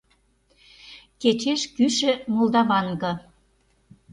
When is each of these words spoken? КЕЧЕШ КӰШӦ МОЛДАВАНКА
КЕЧЕШ 1.21 1.61
КӰШӦ 1.75 2.11
МОЛДАВАНКА 2.33 3.11